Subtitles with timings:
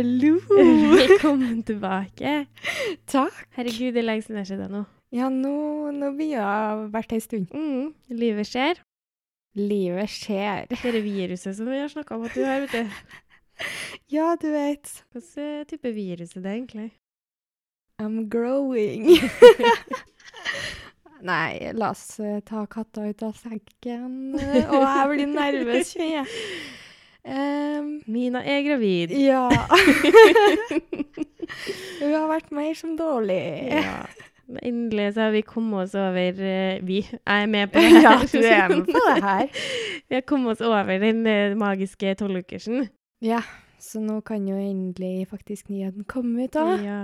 [0.00, 0.38] Hallo!
[0.96, 2.46] Velkommen tilbake.
[3.04, 3.34] Takk.
[3.52, 4.80] Herregud, det er lenge siden jeg har sett deg nå.
[5.12, 5.50] Ja, nå,
[5.92, 7.52] nå begynner det å ha vært ei stund.
[7.52, 8.80] Mm, livet skjer.
[9.60, 10.70] Livet skjer.
[10.72, 12.96] Det er viruset som vi har snakka om at du har, vet du.
[14.16, 14.88] Ja, du vet.
[15.12, 16.88] Hvilken type virus er det egentlig?
[18.00, 19.04] I'm growing.
[21.28, 24.12] Nei, la oss eh, ta katta ut av sekken.
[24.32, 26.38] Å, Og jeg blir nervøs, kjenner jeg.
[27.24, 29.10] Em, Mina er gravid.
[29.20, 29.48] ja.
[32.00, 33.40] Hun har vært mer som dårlig.
[33.70, 34.04] Ja.
[34.66, 38.02] Endelig så har vi kommet oss over uh, Vi, jeg er med på det her.
[38.02, 39.48] Ja, du er med på det her.
[40.08, 42.88] Vi har kommet oss over den uh, magiske tolvukersen.
[43.22, 43.42] Ja,
[43.78, 46.66] så nå kan jo endelig faktisk nyheten komme ut, da.
[46.82, 47.02] Ja.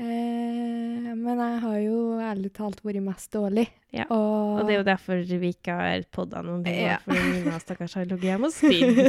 [0.00, 3.66] Eh, men jeg har jo ærlig talt vært mest dårlig.
[3.92, 6.78] Ja, Og, Og det er jo derfor vi ikke har podda noen ting.
[6.86, 6.98] Ja.
[7.04, 9.02] Fordi Nina stakkars har ligget hjemme og spydd.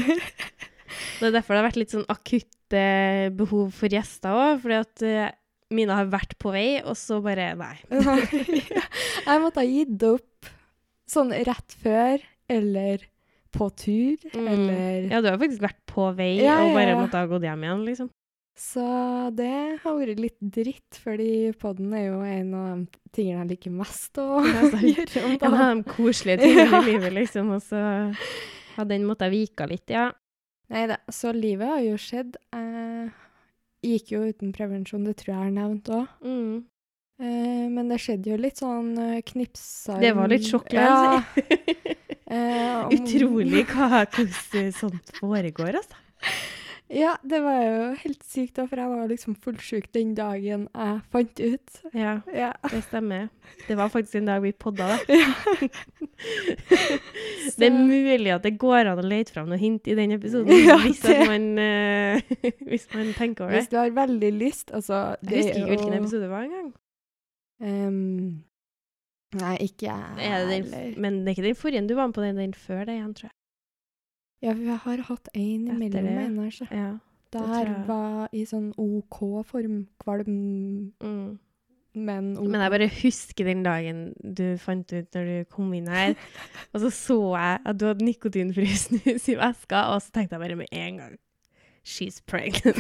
[1.22, 2.80] Det er derfor det har vært litt sånn akutte
[3.40, 4.58] behov for gjester òg.
[4.64, 5.30] Fordi at eh,
[5.72, 7.78] Mina har vært på vei, og så bare Nei.
[7.88, 10.50] Jeg måtte ha gitt opp
[11.08, 12.20] sånn rett før,
[12.52, 13.06] eller
[13.56, 14.48] på tur, Mm.
[14.48, 17.64] eller Ja, du har faktisk vært på vei Ja, og bare måtte ha gått hjem
[17.68, 18.10] igjen, liksom.
[18.58, 18.84] Så
[19.34, 23.74] det har vært litt dritt, fordi podden er jo en av de tingene jeg liker
[23.74, 24.26] mest å
[24.94, 27.54] gjøre om En av de koselige tingene i livet, liksom.
[27.56, 27.80] Og så
[28.76, 30.10] har den måttet vika litt, ja.
[30.72, 32.38] Nei da, så livet har jo skjedd.
[32.54, 36.06] Jeg gikk jo uten prevensjon, det tror jeg jeg har nevnt òg.
[36.24, 36.54] Mm.
[37.22, 38.94] Eh, men det skjedde jo litt sånn
[39.28, 41.20] knipsa Det var litt sjokk, Ja.
[42.32, 45.98] eh, om- Utrolig hva, hvordan sånt foregår, altså.
[46.92, 50.98] Ja, det var jo helt sykt, da, for jeg var liksom fullsjuk den dagen jeg
[51.14, 51.78] fant ut.
[51.96, 52.50] Ja, Ja.
[52.68, 53.30] det stemmer.
[53.68, 54.98] Det var faktisk en dag vi podda, da.
[55.16, 55.32] Ja.
[57.58, 60.52] Det er mulig at det går an å lete fram noe hint i den episoden,
[60.68, 63.64] Ja, hvis, man, uh, hvis man tenker over det.
[63.64, 66.72] Hvis du har veldig lyst, altså Jeg husker ikke hvilken episode det var engang.
[67.62, 68.44] Um,
[69.38, 70.96] nei, ikke jeg Er heller.
[70.98, 73.14] men det er ikke den forrige du var med på, den, den før det igjen,
[73.18, 73.38] tror jeg.
[74.42, 76.68] Ja, for jeg har hatt en Etter imellom en her.
[76.74, 76.90] Ja.
[77.32, 77.84] Der jeg.
[77.88, 81.38] var i sånn OK-form, kvalm, Mm.
[81.96, 82.48] men OK.
[82.48, 84.02] Men jeg bare husker den dagen
[84.36, 86.16] du fant ut når du kom inn her,
[86.74, 90.44] og så så jeg at du hadde nikotinfri snus i veska, og så tenkte jeg
[90.44, 91.18] bare med en gang
[91.84, 92.78] She's pregnant.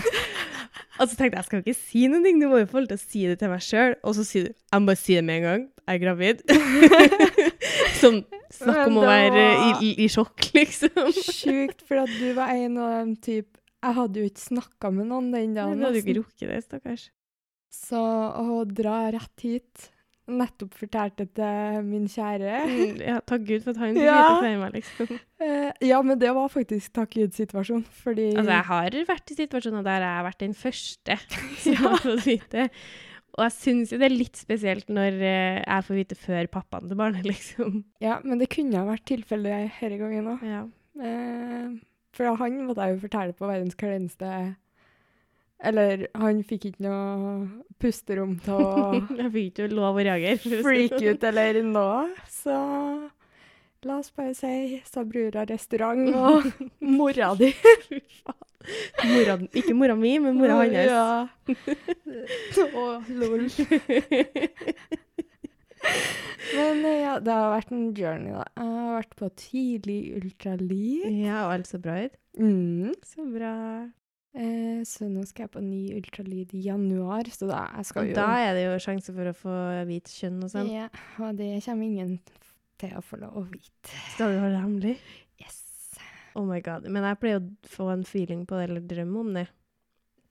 [1.00, 2.91] Og så tenkte jeg jeg skal ikke si noen ting, du må jo få lov
[2.91, 3.96] til å si det til meg sjøl.
[4.03, 6.44] Og så sier du jeg må bare si det med en gang, jeg er gravid.
[8.02, 8.19] sånn
[8.52, 11.13] snakk om å være i, i, i sjokk, liksom.
[11.16, 13.47] Sjukt, for at du var en av dem typ
[13.81, 15.79] Jeg hadde jo ikke snakka med noen den dagen.
[15.79, 15.88] Du dagen.
[15.88, 17.08] hadde jo ikke rukket det, stakkars.
[17.72, 19.91] Så å dra rett hit
[20.31, 22.51] Nettopp fortalte til min kjære.
[22.69, 24.17] Mm, Ja, takk Gud for at han Ja.
[24.39, 25.19] vite meg, liksom.
[25.41, 29.83] Eh, ja, men det var faktisk takk Gud-situasjon, fordi Altså, jeg har vært i situasjoner
[29.83, 31.17] der jeg har vært den første
[31.63, 32.67] som har fått vite.
[33.31, 36.87] Og jeg syns jo det er litt spesielt når eh, jeg får vite før pappaen
[36.91, 37.81] til barnet, liksom.
[38.03, 40.43] Ja, men det kunne ha vært tilfellet denne gangen òg.
[40.47, 40.63] Ja.
[41.01, 41.71] Eh,
[42.13, 44.31] for han måtte jeg jo fortelle på verdens kleineste
[45.61, 47.33] Eller han fikk ikke noe
[47.81, 50.39] pusterom til å Jeg fikk ikke lov å reagere.
[50.41, 51.07] for freak sånn.
[51.11, 51.99] ut eller noe.
[52.29, 52.55] Så
[53.85, 56.49] la oss bare si sa brura restaurant og
[56.99, 57.51] mora di.
[59.09, 60.75] Mora, ikke mora mi, men mora hans.
[60.85, 61.25] Ja.
[62.78, 63.47] Og lol.
[66.51, 68.43] Men eh, ja, det har vært en journey, da.
[68.53, 71.07] Jeg har vært på tidlig ultralyd.
[71.23, 72.13] Ja, og alt så bra ut.
[72.38, 72.93] Mm.
[73.01, 73.55] Så bra.
[74.33, 78.11] Eh, så nå skal jeg på ny ultralyd i januar, så da jeg skal Og
[78.13, 79.55] jo da er det jo sjanse for å få
[79.89, 80.69] hvit kjønn og sånn.
[80.71, 80.85] Ja,
[81.19, 82.13] og det kommer ingen
[82.79, 83.91] til å få lov å vite.
[84.13, 84.93] Skal du holde det hemmelig?
[85.43, 85.57] Yes.
[86.39, 86.87] Oh my god.
[86.87, 89.47] Men jeg pleier å få en feeling på det, eller drømme om det.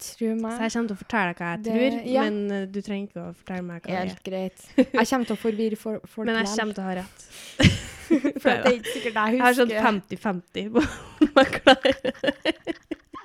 [0.00, 2.22] Tro Så jeg kommer til å fortelle deg hva jeg Det- tror, ja.
[2.24, 4.06] men uh, du trenger ikke å fortelle meg hva det er.
[4.08, 4.62] Helt greit.
[4.80, 7.26] Jeg kommer til å forvirre for, folk Men jeg kommer til å ha rett.
[8.40, 10.80] For det er ikke sikkert jeg Jeg har sånn 50-50 på
[11.28, 12.00] om jeg klarer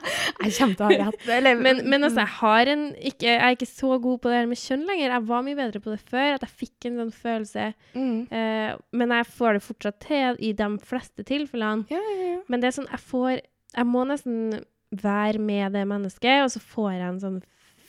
[0.06, 1.28] Jeg kommer til å ha rett.
[1.38, 4.40] Eller, men, men altså, jeg har en ikke, Jeg er ikke så god på det
[4.40, 5.16] her med kjønn lenger.
[5.16, 6.38] Jeg var mye bedre på det før.
[6.38, 7.68] At jeg fikk en sånn følelse.
[7.96, 8.16] mm.
[8.36, 11.88] Eh, men jeg får det fortsatt til i de fleste tilfellene.
[11.92, 12.40] Ja, ja, ja.
[12.52, 13.30] Men det er sånn, jeg får
[13.76, 14.62] Jeg må nesten
[14.96, 17.40] være med det mennesket, og så får jeg en sånn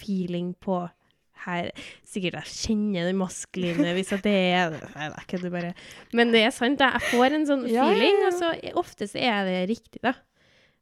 [0.00, 0.80] feeling på
[1.46, 1.70] her
[2.06, 5.74] Sikkert jeg kjenner den maskuline, hvis det er Nei, jeg det bare.
[6.16, 6.82] Men det er sant.
[6.82, 10.16] Jeg får en sånn feeling, og så ofte så er det riktig, da.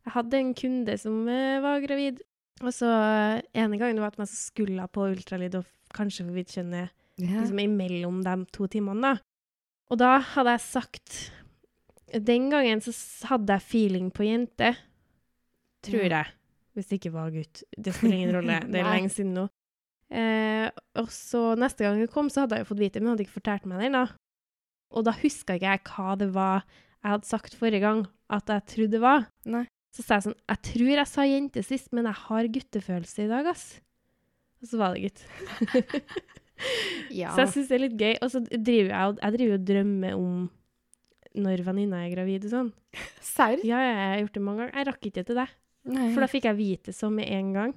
[0.05, 2.21] Jeg hadde en kunde som eh, var gravid,
[2.61, 6.59] og så eh, ene gangen var det at man skulle på ultralyd og kanskje vite
[6.59, 7.41] kjønnet yeah.
[7.41, 9.15] liksom imellom de to timene, da.
[9.93, 11.17] Og da hadde jeg sagt
[12.25, 12.93] Den gangen så
[13.29, 14.71] hadde jeg feeling på jente.
[15.85, 16.31] Tror jeg.
[16.75, 17.63] Hvis det ikke var gutt.
[17.77, 18.61] Det spiller ingen rolle.
[18.71, 19.49] Det er lenge siden nå.
[20.15, 20.69] Eh,
[21.01, 23.27] og så neste gang jeg kom, så hadde jeg jo fått vite men hun hadde
[23.27, 24.05] ikke fortalt meg det ennå.
[24.95, 26.65] Og da huska ikke jeg hva det var
[27.05, 29.27] jeg hadde sagt forrige gang at jeg trodde det var.
[29.53, 29.67] Nei.
[29.95, 33.31] Så sa jeg sånn Jeg tror jeg sa jente sist, men jeg har guttefølelse i
[33.31, 33.67] dag, ass.
[34.63, 35.25] Og så var det gutt.
[37.11, 37.33] Ja.
[37.35, 38.13] Så jeg syns det er litt gøy.
[38.23, 40.37] Og så driver jeg, jeg driver og drømmer om
[41.35, 42.69] når venninna er gravid og sånn.
[43.35, 43.59] Serr?
[43.67, 44.77] Ja, ja, jeg har gjort det mange ganger.
[44.79, 45.49] Jeg rakk ikke til det,
[45.91, 46.07] Nei.
[46.15, 47.75] for da fikk jeg vite det så med en gang.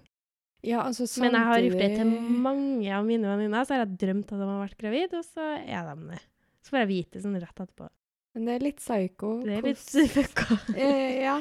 [0.62, 1.26] ja, altså, samtidig...
[1.26, 4.44] Men jeg har gjort det til mange av mine venninner, så har jeg drømt at
[4.44, 6.22] de har vært gravid, og så er de det.
[6.62, 7.90] Så får jeg vite sånn rett etterpå.
[8.38, 9.34] Men det er litt psycho.
[9.42, 10.60] Det er litt fucka.
[10.78, 11.40] Eh, ja.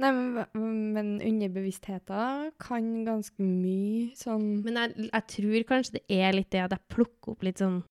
[0.00, 0.46] Nei, men,
[0.94, 6.62] men underbevisstheten kan ganske mye sånn Men jeg, jeg tror kanskje det er litt det
[6.64, 7.82] at jeg plukker opp litt sånn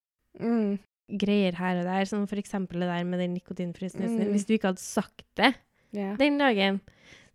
[0.42, 0.80] mm,
[1.22, 4.22] greier her og der, som for eksempel det der med den nikotinfrie snusen.
[4.24, 4.32] Mm.
[4.34, 5.54] Hvis du ikke hadde sagt det
[5.96, 6.16] yeah.
[6.20, 6.80] den dagen,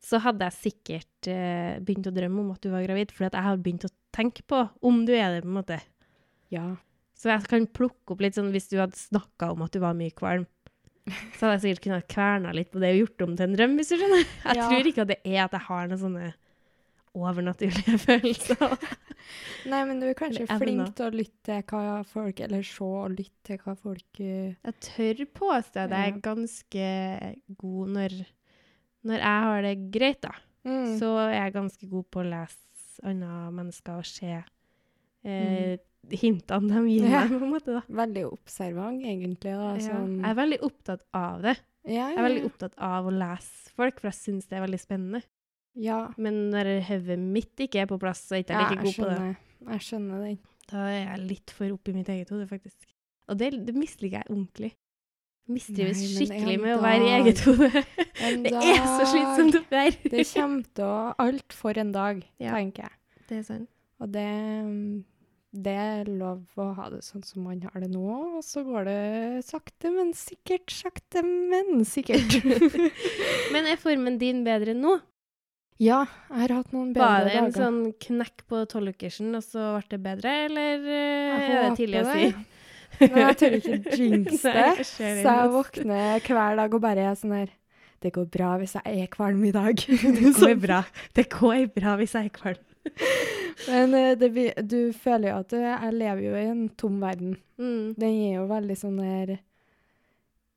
[0.03, 3.49] så hadde jeg sikkert uh, begynt å drømme om at du var gravid, fordi jeg
[3.49, 5.81] har begynt å tenke på om du er det, på en måte.
[6.55, 6.75] ja.
[7.17, 9.97] Så jeg kan plukke opp litt sånn, hvis du hadde snakka om at du var
[9.97, 10.45] mye kvalm,
[11.07, 13.77] så hadde jeg sikkert kunnet kverna litt på det og gjort om til en drøm,
[13.79, 14.25] hvis du skjønner.
[14.27, 14.67] Jeg Ja.
[14.69, 16.33] tror ikke at det er at jeg har noen sånne
[17.17, 18.77] overnaturlige følelser.
[19.67, 22.63] Nei, men du er kanskje Eller flink flink til å lytte til hva folk Eller
[22.69, 26.91] se og lytte til hva folk uh, Jeg tør påstå at jeg er ganske
[27.59, 28.15] god når,
[29.11, 30.35] når jeg har det greit, da.
[30.69, 30.93] mm.
[31.01, 34.31] Så er jeg ganske god på å lese andre mennesker og se
[35.27, 35.75] eh,
[36.11, 37.73] hintene de gir meg, på en måte.
[37.79, 37.83] da.
[38.03, 39.55] Veldig observant, egentlig.
[39.57, 41.57] Da, sånn, Jeg er veldig opptatt av det.
[41.87, 44.81] ja, Jeg er veldig opptatt av å lese folk, for jeg syns det er veldig
[44.83, 45.23] spennende.
[45.77, 45.99] ja.
[46.17, 49.11] Men når hodet mitt ikke er på plass, så er ikke ja, like god på
[49.11, 49.37] det.
[49.67, 50.39] Jeg skjønner den.
[50.71, 52.89] Da er jeg litt for oppi mitt eget hode, faktisk.
[53.29, 54.73] Og det, det misliker jeg ordentlig.
[55.47, 57.69] Jeg Mistrives skikkelig med med å være i eget hode.
[58.47, 60.11] Det er så slitsomt å være.
[60.11, 62.51] Det kommer til å Alt for en dag, Ja.
[62.57, 62.97] tenker jeg.
[63.29, 63.69] Det er sant.
[64.03, 64.25] Og det,
[65.53, 68.07] det er lov å ha det sånn som man har det nå,
[68.39, 70.73] og så går det sakte, men sikkert.
[70.75, 72.41] Sakte, men sikkert.
[73.55, 74.99] Men er formen din bedre nå?
[75.77, 77.17] ja, jeg har hatt noen bedre dager.
[77.17, 77.63] Var det en dager.
[77.63, 82.01] sånn knekk på tolvukersen, og så ble det bedre, eller eh, Jeg er det tidlig
[82.01, 82.31] å si?
[83.03, 84.87] Men jeg tør ikke jinxe det.
[84.89, 87.53] Så jeg våkner hver dag og bare er sånn her
[88.01, 89.85] Det går bra hvis jeg er kvalm i dag.
[90.21, 90.83] Det går bra.
[91.17, 92.65] Det går bra hvis jeg er kvalm.
[93.67, 94.31] Men eh, det,
[94.69, 97.37] du føler jo at du, jeg lever jo i en tom verden.
[97.57, 97.95] Mm.
[97.97, 99.39] Den er jo veldig sånn der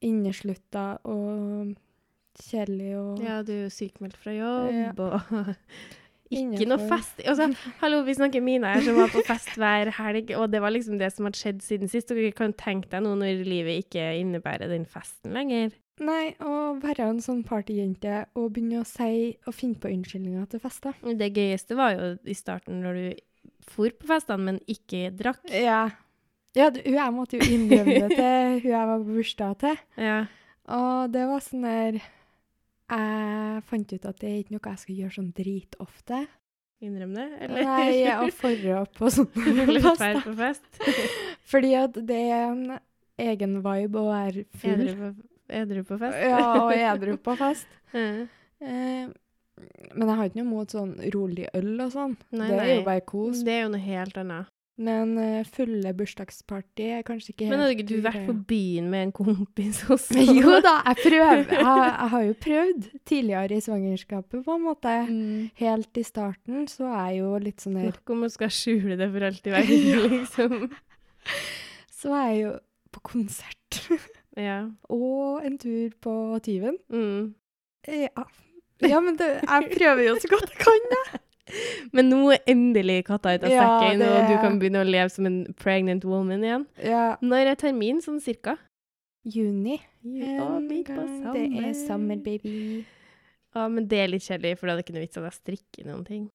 [0.06, 1.74] inneslutta og
[2.40, 5.18] kjedelig og Ja, du er jo sykemeldt fra jobb, og
[6.30, 6.86] ikke noe Innenfor.
[6.94, 7.22] fest.
[7.26, 7.50] Altså,
[7.82, 11.00] hallo, vi snakker Mina her, som var på fest hver helg, og det var liksom
[11.02, 12.14] det som hadde skjedd siden sist.
[12.14, 15.74] Du kan tenke deg nå når livet ikke innebærer den festen lenger.
[16.00, 20.62] Nei, å være en sånn partyjente og begynne å si og finne på unnskyldninger til
[20.64, 20.96] fester.
[21.20, 23.26] Det gøyeste var jo i starten når du
[23.70, 25.44] for på festene, men ikke drakk.
[25.52, 25.90] Ja.
[26.58, 29.82] Ja, du, jeg måtte jo innrømme det til hun jeg var på bursdag til.
[30.10, 30.20] Ja.
[30.70, 35.00] Og det var sånn der Jeg fant ut at det er ikke noe jeg skal
[35.00, 36.20] gjøre sånn dritofte.
[36.86, 37.66] Innrøm det, eller?
[37.68, 40.22] Nei, og opp på sånne fester.
[40.26, 40.70] på fest.
[41.50, 42.78] Fordi at det er en
[43.20, 44.86] egen vibe å være full.
[45.50, 46.22] Edru på, fest.
[46.22, 47.68] Ja, og edru på fest.
[47.98, 48.22] mm.
[48.60, 49.10] Eh,
[49.96, 52.16] men jeg har ikke noe mot sånn rolig øl og sånn.
[52.32, 53.44] Nei, det er jo bare kos.
[53.44, 54.54] Det er jo noe helt annet.
[54.80, 58.86] Men uh, fulle bursdagsparty er kanskje ikke helt Men hadde ikke du vært på byen
[58.88, 60.24] med en kompis også?
[60.24, 61.42] Jo da, jeg prøver.
[61.52, 64.94] Jeg, jeg har jo prøvd tidligere i svangerskapet, på en måte.
[65.10, 65.50] Mm.
[65.60, 68.96] Helt i starten så er jeg jo litt sånn her Snakk om å skal skjule
[69.00, 70.56] det for alltid i verden, liksom.
[72.00, 72.56] Så er jeg jo
[72.96, 73.82] på konsert.
[74.40, 74.60] Ja.
[74.94, 76.14] Og en tur på
[76.46, 76.78] Tyven.
[76.92, 77.34] Mm.
[77.88, 78.26] Ja.
[78.80, 81.20] Ja, men det, jeg prøver jo så godt jeg kan, jeg.
[81.96, 85.10] Men nå er endelig katta ute av Ja, sekken, og du kan begynne å leve
[85.10, 86.66] som en pregnant woman igjen.
[86.86, 87.16] Ja.
[87.26, 88.54] Når er termin, sånn cirka?
[89.26, 89.80] Juni.
[90.06, 90.68] Gang.
[90.70, 92.86] Det er sommer, baby.
[93.58, 95.38] Ja, men det er litt kjedelig, for da er det ikke noe vits at jeg
[95.40, 96.28] strikker noen ting.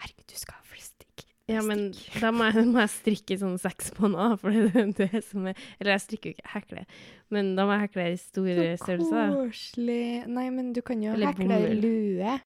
[0.00, 1.26] Herregud, du skal ha flestikk.
[1.46, 5.22] Ja, men da må jeg, må jeg strikke sånn seks måneder, for det er det
[5.28, 7.04] som er Eller jeg strikker jo ikke, hekle, hekler.
[7.30, 9.32] Men da må jeg hekle i store størrelser.
[9.36, 10.02] koselig.
[10.26, 12.36] Nei, men du kan jo Eller hekle ei lue.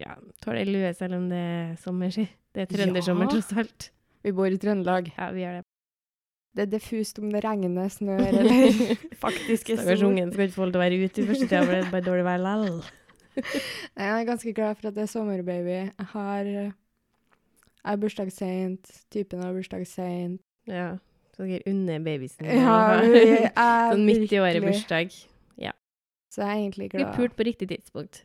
[0.00, 2.26] Ja, tåler lue selv om det er sommerski.
[2.54, 3.32] Det er trøndersommer, Ja.
[3.34, 3.88] tross alt.
[4.22, 5.08] Vi bor i Trøndelag.
[5.16, 5.64] Ja, vi gjør det.
[6.54, 10.12] Det er diffust om det regner, snør eller faktisk er Stakkars sol.
[10.12, 11.90] ungen skal ikke få lov til å være ute i første tida, for det er
[11.90, 12.68] bare dårlig vær lell.
[13.34, 15.74] Nei, Jeg er ganske glad for at det er sommerbaby.
[15.80, 16.52] Jeg har
[17.84, 18.90] Jeg har bursdag seint.
[19.12, 20.40] Typen har bursdag seint.
[20.70, 20.94] Ja,
[21.36, 25.10] så dere unner babysen Ja, er Sånn midt i året bursdag.
[25.12, 25.32] bursdag.
[26.34, 27.04] Så jeg er egentlig glad.
[27.04, 28.24] Vi pult på riktig tidspunkt.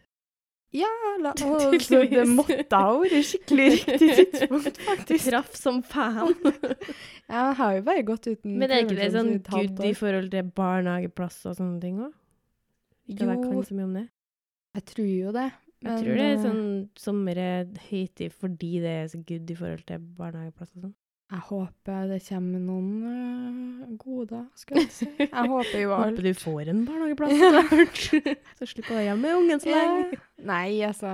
[0.74, 0.90] Ja,
[1.22, 1.32] la,
[1.82, 5.30] så det måtte ha vært skikkelig riktig tidspunkt, faktisk.
[5.30, 6.34] Traff som faen.
[7.30, 10.50] Jeg har jo bare gått uten Men er ikke det sånn good i forhold til
[10.58, 12.14] barnehageplass og sånne ting òg?
[13.10, 13.64] Jeg Jo,
[14.78, 15.48] jeg tror jo det.
[15.80, 16.64] Jeg tror det er eh, sånn
[17.00, 20.96] sommer er fordi det er så good i forhold til barnehageplass og sånn.
[21.30, 25.08] Jeg håper det kommer noen øh, goder, skal jeg si.
[25.20, 26.18] Jeg håper jo alt.
[26.18, 28.02] Håper du får en barnehageplass snart.
[28.58, 30.18] så slipper du å hjemme med ungen så lenge.
[30.18, 30.26] Ja.
[30.50, 31.14] Nei, altså,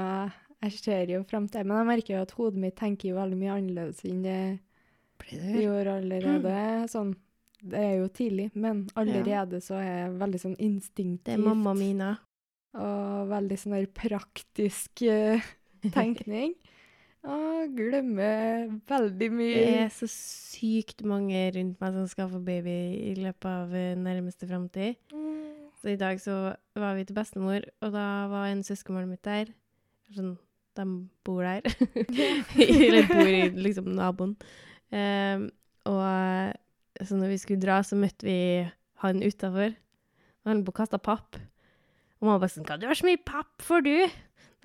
[0.63, 3.37] jeg ser jo frem til Men jeg merker jo at hodet mitt tenker jo veldig
[3.41, 4.39] mye annerledes enn det
[5.61, 6.55] gjorde allerede.
[6.91, 7.11] Sånn,
[7.65, 11.27] det er jo tidlig, men allerede så er jeg veldig sånn instinktivt.
[11.27, 12.15] Det er mamma Mina.
[12.75, 15.43] Og veldig sånn der praktisk eh,
[15.95, 16.55] tenkning.
[17.25, 19.53] Og glemmer veldig mye.
[19.57, 22.75] Det er så sykt mange rundt meg som skal få baby
[23.09, 24.99] i løpet av eh, nærmeste framtid.
[25.13, 25.71] Mm.
[25.81, 26.35] Så i dag så
[26.77, 29.49] var vi til bestemor, og da var en søskenbarn mitt der.
[30.13, 30.35] Sånn,
[30.77, 30.85] de
[31.25, 31.65] bor der.
[32.67, 34.35] Eller bor i liksom naboen.
[34.93, 35.49] Um,
[35.89, 38.37] og så når vi skulle dra, så møtte vi
[39.03, 39.75] han utafor.
[40.45, 41.37] Han kaste papp.
[42.21, 44.07] Og mamma bare sånn 'Hva du har så mye papp for, du?'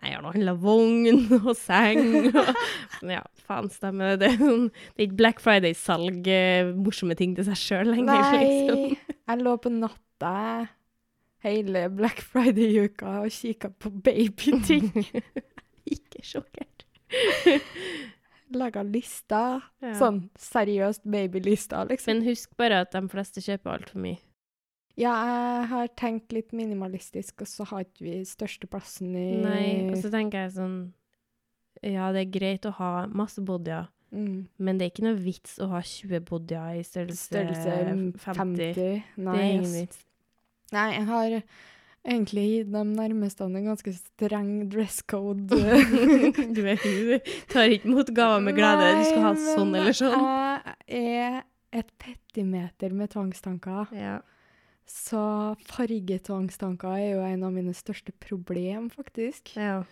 [0.01, 2.55] Nei, jeg har nå handla vogn og seng og
[3.03, 4.21] Men Ja, faen stemmer det.
[4.23, 8.17] Det er sånn- det er ikke Black Friday-salg, eh, morsomme ting til seg sjøl lenger,
[8.41, 8.81] liksom.
[8.81, 10.69] Nei, jeg lå på natta
[11.45, 14.89] hele Black Friday-uka og kikka på babyting.
[15.97, 16.85] Ikke sjokkert.
[18.57, 19.61] Laga lister.
[19.83, 19.93] Ja.
[19.99, 22.17] Sånn seriøst babylister, liksom.
[22.17, 24.19] Men husk bare at de fleste kjøper altfor mye.
[25.01, 29.63] Ja, jeg har tenkt litt minimalistisk, og så har ikke vi største plassen i Nei,
[29.89, 30.77] og så tenker jeg sånn
[31.87, 35.57] Ja, det er greit å ha masse bodyer, mm, men det er ikke noe vits
[35.63, 37.77] å ha 20 bodyer i størrelse, størrelse
[38.21, 38.25] 50.
[38.27, 38.81] 50.
[39.25, 40.03] Nei, det er ingen vits.
[40.75, 41.37] Nei, jeg har
[42.01, 45.49] egentlig gitt de nærmeste en ganske streng dress code.
[46.57, 48.93] du vet jo, du tar ikke imot gaver med glede.
[49.01, 50.29] Du skal ha sånn eller sånn.
[50.91, 51.41] Jeg er
[51.81, 53.97] et petimeter med tvangstanker.
[53.97, 54.19] Ja.
[54.87, 55.21] Så
[55.71, 59.55] fargetvangstanker er jo en av mine største problem, faktisk.
[59.57, 59.83] ja.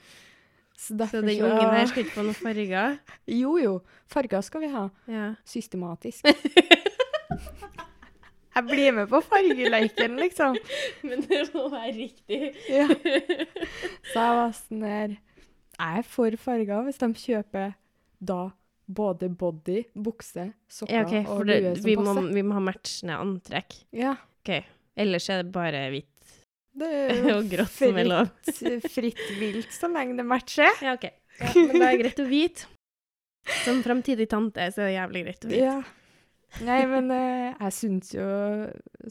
[0.78, 2.98] Så, Så den ungen her skal ikke få noen farger?
[3.40, 3.72] Jo, jo.
[4.06, 4.84] Farger skal vi ha.
[5.10, 5.32] Ja.
[5.44, 6.22] Systematisk.
[8.58, 10.56] Jeg blir med på fargeleiken, liksom.
[11.06, 12.38] Men det må være riktig.
[12.70, 12.86] Ja.
[14.12, 17.74] Så jeg var sånn her Jeg er for farger hvis de kjøper
[18.18, 18.38] da
[18.88, 22.30] både body, bukse, sokker Ja, okay, og lue som vi, må, passer.
[22.38, 23.76] vi må ha matchende antrekk.
[23.94, 24.14] Ja.
[24.98, 26.32] Ellers er det bare hvitt
[26.78, 28.32] Det er jo og grått som er lov.
[28.48, 30.72] fritt, fritt vilt så lenge det matcher.
[30.84, 31.08] Ja, OK.
[31.38, 32.66] Ja, men det er greit å vite.
[33.62, 35.62] Som framtidig tante så er det jævlig greit å vite.
[35.62, 35.78] Ja.
[36.64, 38.26] Nei, men eh, jeg syns jo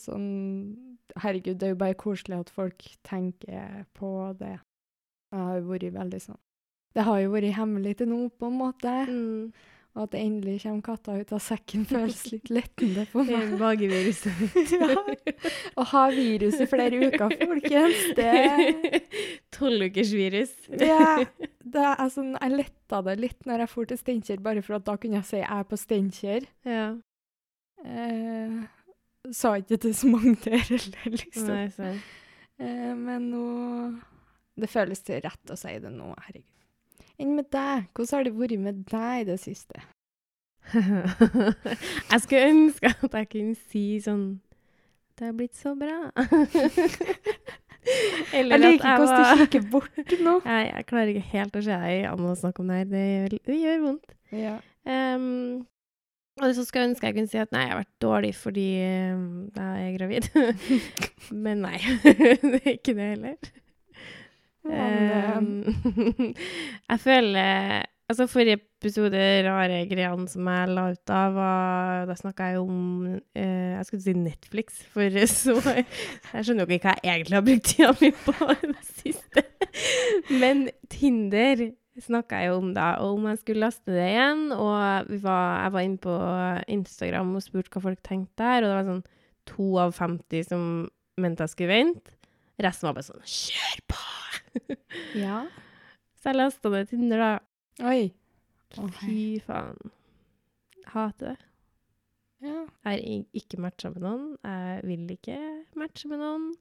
[0.01, 0.27] sånn
[1.22, 4.58] Herregud, det er jo bare koselig at folk tenker på det.
[5.32, 6.39] Jeg har jo vært veldig sånn
[6.98, 8.94] Det har jo vært hemmelig til nå, på en måte.
[9.10, 9.53] Mm.
[9.98, 13.56] Og at det endelig kommer katta ut av sekken, føles litt lettende for meg.
[13.58, 14.44] Mageviruset.
[14.77, 14.94] ja.
[15.74, 19.01] Å ha virus i flere uker, folkens, det
[19.58, 20.54] Tolvukersvirus.
[20.77, 21.25] Ja,
[21.66, 24.86] det er sånn, jeg letta det litt når jeg dro til Steinkjer, bare for at
[24.86, 26.46] da kunne jeg si jeg er på Steinkjer.
[26.68, 26.88] Ja.
[27.82, 28.60] Eh,
[29.34, 31.50] sa ikke til så mange der heller, liksom.
[31.50, 31.96] Nei.
[32.62, 33.48] Eh, men nå
[34.58, 36.57] Det føles til rett å si det nå, herregud.
[37.18, 37.88] Enn med deg?
[37.96, 39.77] Hvordan har det vært med deg i det siste?
[42.12, 44.25] jeg skulle ønske at jeg kunne si sånn
[45.16, 46.12] Det har blitt så bra.
[48.36, 50.34] Eller Jeg liker hvordan du kikker bort nå.
[50.50, 52.89] Nei, jeg klarer ikke helt å se deg i øynene og snakke om det her.
[52.92, 54.10] Det gjør, det gjør vondt.
[54.36, 54.56] Ja.
[54.88, 55.63] Um,
[56.38, 58.68] og så skulle jeg ønske jeg kunne si at nei, jeg har vært dårlig fordi
[58.86, 60.27] ehm, jeg er gravid.
[61.46, 63.50] Men nei, det er ikke det heller.
[64.72, 65.64] Ehm,
[66.92, 72.46] jeg føler Altså, forrige episode, rare greiene som jeg la ut av, var Da snakka
[72.54, 72.78] jeg om
[73.36, 77.44] eh, Jeg skulle si Netflix, for så Jeg skjønner jo ikke hva jeg egentlig har
[77.50, 79.44] brukt tida mi på det siste.
[80.40, 81.68] Men Tinder
[82.00, 84.48] snakka jeg om da, og om jeg skulle laste det igjen.
[84.56, 86.18] Og var, jeg var inne på
[86.78, 89.06] Instagram og spurte hva folk tenkte der, og det var sånn
[89.52, 90.64] to av 50 som
[91.20, 92.17] mente jeg skulle vente.
[92.64, 94.00] Resten var bare sånn Kjør på!
[95.26, 95.42] ja.
[96.18, 97.34] Så jeg lasta det Tinder, da.
[97.88, 98.10] Oi.
[98.74, 98.96] Okay.
[98.98, 99.94] Fy faen.
[100.90, 101.38] Hater det.
[102.46, 102.64] Ja.
[102.86, 104.26] Jeg har ikke matcha med noen.
[104.46, 105.38] Jeg vil ikke
[105.78, 106.52] matche med noen.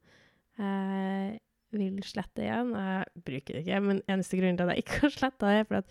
[0.57, 1.41] Jeg
[1.77, 2.73] vil slette igjen.
[2.77, 5.69] Jeg bruker det ikke, men eneste grunnen til at jeg ikke har sletta det, er
[5.69, 5.91] fordi at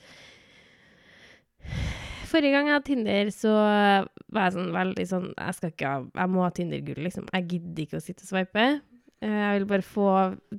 [2.25, 3.51] Forrige gang jeg hadde Tinder, så
[4.33, 7.29] var jeg sånn veldig sånn Jeg skal ikke ha Jeg må ha Tinder-gull, liksom.
[7.31, 8.65] Jeg gidder ikke å sitte og sveipe.
[9.23, 10.07] Eh, Jeg vil bare få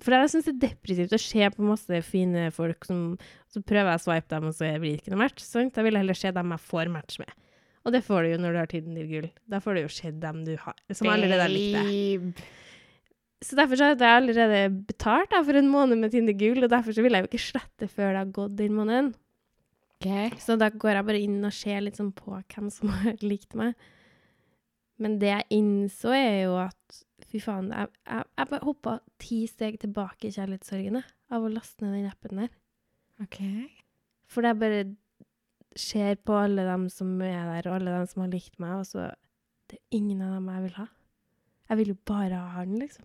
[0.01, 3.19] For jeg syns det er depressivt å se på masse fine folk som
[3.53, 5.43] Så prøver jeg å swipe dem, og så blir det ikke noe match.
[5.45, 5.77] Sant?
[5.77, 7.35] Jeg vil heller se dem jeg får match med.
[7.87, 9.29] Og det får du jo når du har Tinder-gull.
[9.47, 12.41] Da får du jo sett dem du har, som allerede har likt deg.
[13.47, 16.97] Så derfor så hadde jeg allerede betalt da, for en måned med Tinder-gull, og derfor
[16.97, 19.13] så vil jeg jo ikke slette før det har gått den måneden.
[20.01, 20.33] Okay.
[20.43, 23.55] Så da går jeg bare inn og ser litt sånn på hvem som har likt
[23.55, 23.77] meg.
[24.99, 29.40] Men det jeg innså, er jo at fy faen, jeg, jeg, jeg bare hoppa ti
[29.50, 31.02] steg tilbake i kjærlighetssorgene
[31.35, 32.54] av å laste ned den appen der.
[33.25, 33.40] OK.
[34.30, 34.85] For jeg bare
[35.76, 38.88] ser på alle dem som er der, og alle dem som har likt meg, og
[38.88, 39.12] så
[39.66, 40.85] Det er ingen av dem jeg vil ha.
[41.66, 43.02] Jeg vil jo bare ha den, liksom.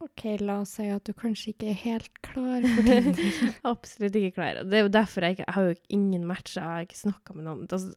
[0.00, 3.32] OK, la oss si at du kanskje ikke er helt klar for Tinder.
[3.72, 4.60] Absolutt ikke klar.
[4.62, 7.34] Det er jo derfor jeg ikke Jeg har jo ingen matcher, jeg har ikke snakka
[7.34, 7.66] med noen.
[7.66, 7.90] Altså,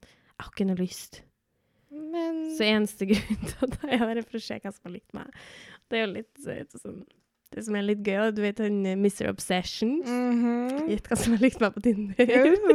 [0.00, 1.20] jeg har ikke noe lyst.
[2.12, 5.14] Men Så eneste grunn til at jeg har for å se hvem som har likt
[5.16, 5.30] meg.
[5.90, 7.04] Det er jo litt så- sånn
[7.54, 9.28] Det som er litt gøy, og du vet han eh, Mr.
[9.30, 9.92] Obsession?
[10.02, 10.88] Mhm.
[10.90, 12.26] Gjett hva som har likt meg på Tinder.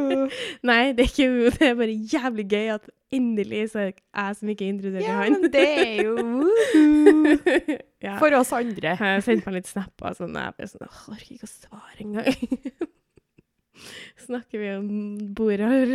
[0.70, 4.00] Nei, det er ikke jo, det er bare jævlig gøy at endelig så er det
[4.00, 5.36] jeg som ikke er interessert i Ja, han.
[5.42, 6.16] men det er jo
[8.08, 8.16] ja.
[8.24, 8.94] For oss andre.
[8.94, 11.52] Jeg har sendt meg litt snapper sånn, og jeg bare sånn, åh, orker ikke å
[11.52, 12.88] svare engang.
[14.26, 14.90] Snakker vi om
[15.36, 15.92] bordet har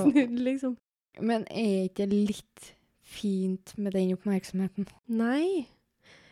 [0.00, 0.76] snudd, liksom?
[1.20, 2.70] Men er ikke det litt
[3.10, 4.88] fint med den oppmerksomheten?
[5.10, 5.66] Nei.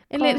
[0.09, 0.39] Eller,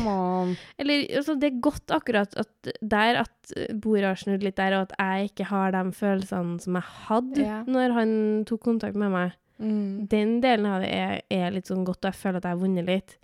[0.82, 4.88] eller altså, det er godt akkurat at der at bordet har snudd litt der, og
[4.88, 7.68] at jeg ikke har de følelsene som jeg hadde yeah.
[7.70, 8.12] når han
[8.50, 9.38] tok kontakt med meg.
[9.62, 10.10] Mm.
[10.10, 12.64] Den delen av det er, er litt sånn godt, og jeg føler at jeg har
[12.64, 13.18] vunnet litt.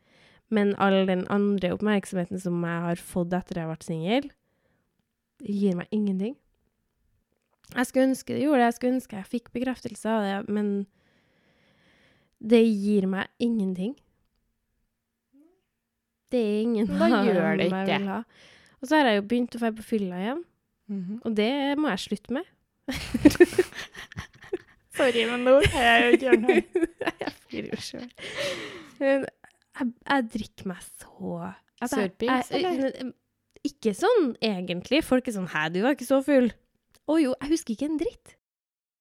[0.53, 4.27] Men all den andre oppmerksomheten som jeg har fått etter jeg har vært singel,
[5.41, 6.35] gir meg ingenting.
[7.73, 10.75] Jeg skulle ønske det gjorde det, jeg skulle ønske jeg fikk bekreftelse av det, men
[12.45, 13.95] det gir meg ingenting.
[16.31, 17.85] Det er ingen Da gjør det ikke.
[17.99, 18.19] vil ha.
[18.81, 20.43] Og så har jeg jo begynt å dra på fylla igjen,
[20.89, 21.21] Mhm.
[21.25, 22.45] og det må jeg slutte med.
[24.95, 26.55] Sorry, men nå er jeg jo ikke noe.
[27.23, 28.09] jeg flirer jo sjøl.
[29.01, 29.25] Jeg,
[29.81, 31.53] jeg drikker meg så
[31.91, 33.11] Sørpings, eller?
[33.65, 35.01] Ikke sånn, egentlig.
[35.03, 36.53] Folk er sånn 'Hæ, du var ikke så full'.
[37.09, 38.34] Å jo, jeg husker ikke en dritt.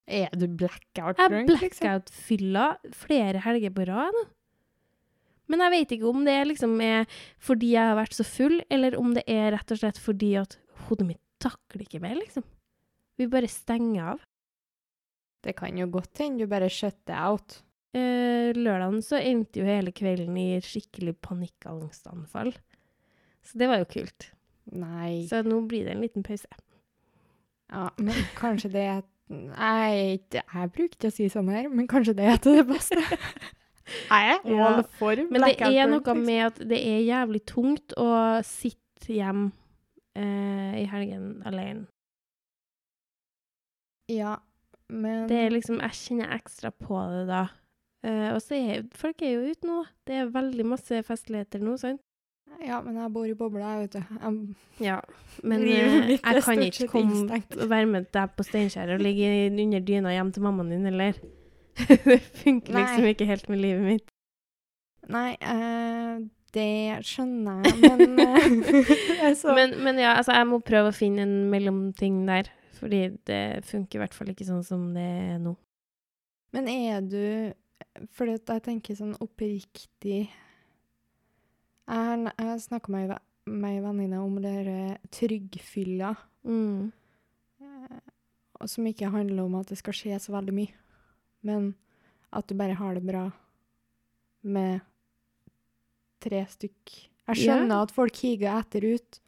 [0.04, 4.18] Er du blackout drunk, Jeg blackout-fylla flere helger på rad.
[5.48, 7.08] Men jeg vet ikke om det liksom er
[7.42, 10.58] fordi jeg har vært så full, eller om det er rett og slett fordi at
[10.88, 12.44] hodet mitt takler ikke mer, liksom.
[13.20, 14.22] Vi bare stenger av.
[15.44, 17.58] Det kan jo godt hende du bare shutter out.
[17.94, 22.54] Eh, lørdagen så endte jo hele kvelden i skikkelig panikkangstanfall.
[23.44, 24.30] Så det var jo kult.
[24.72, 25.26] Nei.
[25.28, 26.48] Så nå blir det en liten pause.
[27.70, 31.86] Ja, men kanskje det er Nei, ikke- jeg bruker ikke å si sånn her, men
[31.88, 32.96] kanskje det er til det beste.
[34.10, 34.66] Jeg er Ja.
[34.68, 36.24] all for Men det er noe liksom.
[36.24, 38.08] med at det er jævlig tungt å
[38.44, 39.52] sitte hjem
[40.16, 41.86] eh, i helgen alene.
[44.12, 44.36] Ja,
[44.92, 47.46] men Det er liksom, Jeg kjenner ekstra på det da.
[48.04, 49.78] Eh, og så er folk er jo ute nå.
[50.04, 52.03] Det er veldig masse festligheter nå, sant?
[52.62, 54.18] Ja, men jeg bor i bobla, jeg, vet du.
[54.20, 54.98] Jeg, Ja.
[55.42, 59.80] Men eh, jeg kan ikke komme og være med deg på Steinkjer og ligge under
[59.80, 61.18] dyna hjem til mammaen din, eller?
[62.08, 64.10] det funker liksom ikke helt med livet mitt.
[65.10, 66.22] nei, uh,
[66.54, 68.92] det skjønner jeg, men uh,
[69.26, 72.52] altså, Men, men ja, altså, jeg må prøve å finne en mellomting der.
[72.78, 75.54] Fordi det funker i hvert fall ikke sånn som det er nå.
[76.54, 77.54] Men er du
[78.14, 80.26] For jeg tenker sånn oppriktig
[81.88, 83.18] Jeg jeg snakka med
[83.68, 86.92] ei venninne om det der tryggfylla, Mm.
[87.60, 88.00] eh,
[88.66, 90.72] som ikke handler om at det skal skje så veldig mye,
[91.42, 91.74] men
[92.32, 93.30] at du bare har det bra
[94.42, 94.80] med
[96.20, 97.10] tre stykk.
[97.28, 97.82] Jeg skjønner yeah.
[97.82, 99.20] at folk higer etter ut.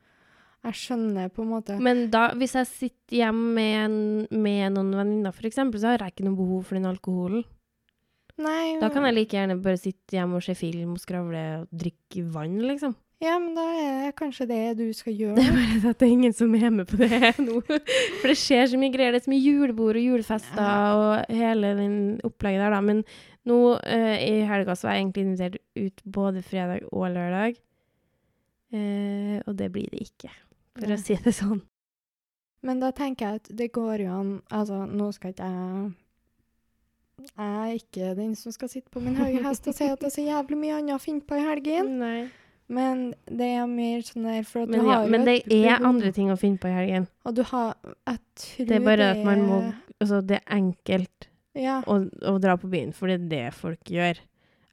[0.66, 4.96] Jeg skjønner på en måte Men da, hvis jeg sitter hjemme med, en, med noen
[4.98, 7.44] venninner, eksempel, så har jeg ikke noe behov for den alkoholen.
[8.36, 11.68] Nei, Da kan jeg like gjerne bare sitte hjemme og se film og skravle og
[11.72, 12.92] drikke vann, liksom.
[13.24, 15.36] Ja, men da er det kanskje det du skal gjøre.
[15.38, 17.62] Det er bare at det er ingen som er med på det nå.
[17.64, 19.14] For det skjer så mye greier.
[19.16, 20.74] Det er så mye julebord og julefester Ja.
[20.98, 21.96] og hele den
[22.28, 22.82] opplegget der, da.
[22.84, 23.00] Men
[23.48, 27.56] nå uh, i helga så var jeg egentlig invitert ut både fredag og lørdag.
[28.74, 30.28] Uh, og det blir det ikke,
[30.76, 30.98] for ja.
[30.98, 31.62] å si det sånn.
[32.66, 35.92] Men da tenker jeg at det går jo an Altså, nå skal ikke jeg
[37.16, 37.30] Jeg
[37.68, 40.14] er ikke den som skal sitte på min høye hest og si at det er
[40.18, 41.94] så jævlig mye annet å finne på i helgen.
[42.02, 42.26] Nei.
[42.68, 45.36] Men det er mer sånn der for at Men, du ja, har jo men det
[45.54, 47.06] er andre ting å finne på i helgen.
[47.24, 49.58] Og du har Jeg tror Det er bare at man må
[50.00, 51.78] Altså, det er enkelt Ja.
[51.86, 54.18] å, å dra på byen, for det er det folk gjør.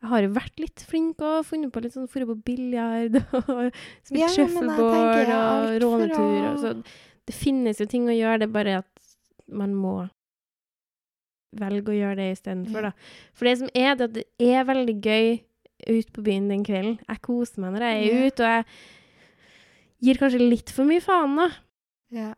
[0.03, 3.69] Jeg har jo vært litt flink og funnet på litt sånn Dratt på biljard og
[4.03, 6.73] spilt Ja, shuffleboard og rånetur og så.
[7.23, 8.89] Det finnes jo ting å gjøre, det er bare at
[9.47, 10.09] man må
[11.59, 12.93] velge å gjøre det istedenfor, da.
[13.37, 15.27] For det som er, det at det er veldig gøy
[15.87, 16.99] ute på byen den kvelden.
[17.07, 21.37] Jeg koser meg når jeg er ute, og jeg gir kanskje litt for mye faen,
[21.39, 21.49] da.
[22.13, 22.31] Ja.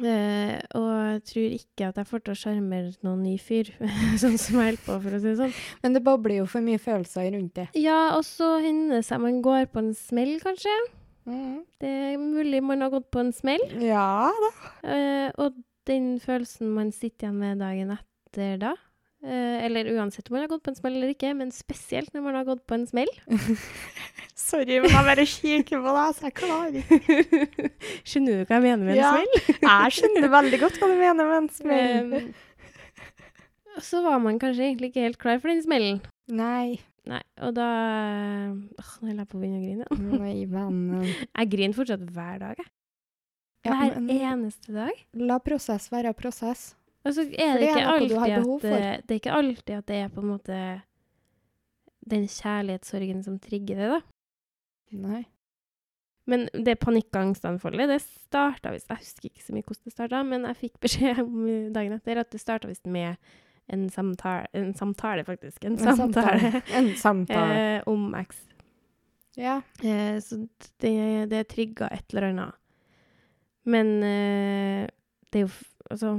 [0.00, 3.68] Uh, og jeg tror ikke at jeg får til å sjarmere noen ny fyr,
[4.22, 5.58] sånn som jeg holder på, for å si det sånn.
[5.84, 7.68] Men det bobler jo for mye følelser rundt det.
[7.78, 10.72] Ja, og så hender det seg man går på en smell, kanskje.
[11.28, 11.60] Mm.
[11.78, 13.62] Det er mulig man har gått på en smell.
[13.84, 14.50] Ja da.
[14.82, 18.72] Uh, og den følelsen man sitter igjen med dagen etter da,
[19.24, 22.22] eh, eller uansett om man har gått på en smell eller ikke, men spesielt når
[22.26, 23.10] man har gått på en smell.
[24.42, 27.68] Sorry, men jeg bare kikker på deg, så jeg klarer ikke.
[28.08, 29.10] Skjønner du hva jeg mener med en Ja.
[29.12, 29.58] smell?
[29.68, 32.14] Jeg skjønner veldig godt hva du mener med en smell.
[32.16, 32.32] Um,
[33.82, 36.00] så var man kanskje egentlig ikke helt klar for den smellen.
[36.32, 36.80] Nei.
[37.08, 39.86] Nei, og da Åh, Nå holder jeg på å begynne å grine.
[40.20, 41.08] Nei, vennen.
[41.08, 42.68] Jeg griner fortsatt hver dag, jeg.
[43.66, 45.00] Ja, Hver men eneste dag.
[45.18, 46.72] la prosess være prosess.
[47.02, 50.08] Og så er det ikke alltid at det, det er ikke alltid at det er
[50.14, 50.58] på en måte
[52.12, 54.00] den kjærlighetssorgen som trigger det, da.
[55.02, 55.22] Nei.
[56.30, 60.44] Men det panikkangstanfallet, det starta visst Jeg husker ikke så mye hvordan det starta, men
[60.46, 61.38] jeg fikk beskjed om
[61.74, 63.16] dagen etter at det starta visst med
[63.72, 65.64] en samtale En samtale, faktisk.
[65.64, 67.58] En, En samtale, En samtale.
[67.78, 68.44] eh, om X.
[69.38, 69.60] Ja.
[69.82, 70.38] Eh, så
[70.82, 70.94] det,
[71.30, 72.58] det trigga et eller annet.
[73.64, 74.86] Men eh,
[75.32, 75.52] det er jo
[75.90, 76.12] Altså,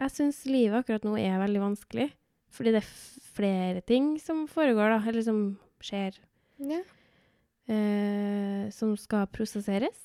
[0.00, 2.10] jeg syns livet akkurat nå er veldig vanskelig.
[2.56, 2.90] Fordi det er
[3.36, 5.00] flere ting som foregår, da.
[5.08, 5.40] Eller som
[5.84, 6.18] skjer.
[6.62, 6.82] ja.
[7.66, 9.96] Eh, som skal prosesseres.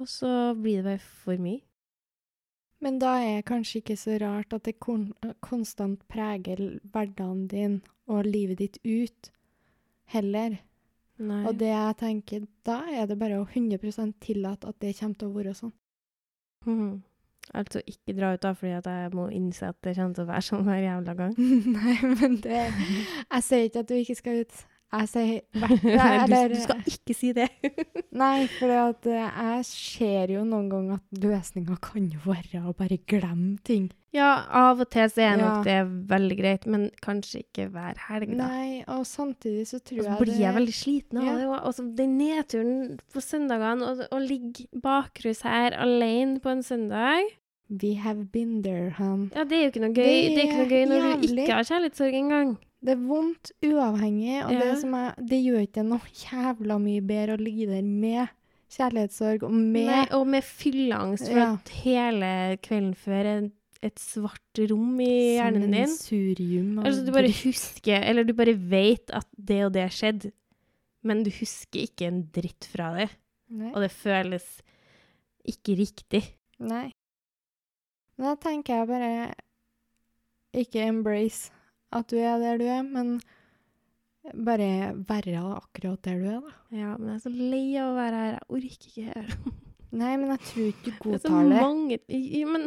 [0.00, 1.60] Og så blir det bare for mye.
[2.82, 7.76] Men da er det kanskje ikke så rart at det kon konstant preger hverdagen din
[8.10, 9.30] og livet ditt ut,
[10.12, 10.58] heller.
[11.22, 11.44] Nei.
[11.48, 15.30] Og det jeg tenker, da er det bare å 100% tillate at det kommer til
[15.30, 15.72] å være sånn.
[16.66, 17.02] Mhm.
[17.54, 20.30] Altså ikke dra ut, da, fordi at jeg må innse at det kommer til å
[20.30, 21.36] være sånn hver jævla gang.
[21.76, 24.64] Nei, men det Jeg sier ikke at du ikke skal ut.
[25.02, 27.48] Jeg sier hvert du, du skal ikke si det.
[28.22, 32.98] Nei, for eh, jeg ser jo noen ganger at løsninga kan jo være å bare
[33.08, 33.90] glemme ting.
[34.16, 35.84] Ja, av og til så er nok Ja.
[35.84, 38.46] det veldig greit, men kanskje ikke hver helg, da.
[38.48, 41.34] Nei, og samtidig så tror Og så jeg blir jeg veldig sliten av Ja.
[41.36, 41.48] det.
[41.58, 42.76] Og så den nedturen
[43.12, 47.34] på søndagene, og å ligge bakrus her alene på en søndag
[47.68, 49.32] We have been there, han.
[49.34, 50.06] Ja, det er jo ikke noe gøy.
[50.06, 52.52] Det Det er ikke noe gøy når du ikke har kjærlighetssorg engang.
[52.86, 54.74] Det er vondt uavhengig, og det, Ja.
[54.78, 58.28] som er, det gjør ikke noe jævla mye bedre å ligge der med
[58.76, 61.48] kjærlighetssorg og med Nei, og med fylleangst for Ja.
[61.56, 62.30] at hele
[62.62, 63.48] kvelden før er
[63.86, 65.90] et svart rom i hjernen din.
[65.92, 70.32] Surium, Altså, du bare husker, eller du bare vet at det og det skjedde,
[71.06, 73.10] men du husker ikke en dritt fra det.
[73.50, 73.70] Nei.
[73.74, 74.46] Og det føles
[75.46, 76.22] ikke riktig.
[76.58, 76.88] Nei.
[78.18, 79.34] Da tenker jeg bare
[80.56, 81.50] ikke embrace
[81.92, 83.20] at du er der du er, men
[84.44, 86.54] bare være akkurat der du er, da.
[86.74, 88.32] Ja, men jeg er så lei av å være her.
[88.32, 89.36] Jeg orker ikke her.
[90.00, 92.64] Nei, men jeg tror ikke du Det er så godtar mange I- Men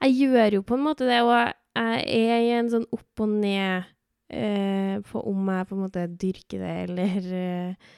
[0.00, 3.28] jeg gjør jo på en måte det, og jeg er i en sånn opp og
[3.42, 3.90] ned
[4.30, 7.92] eh, på om jeg på en måte dyrker det eller eh,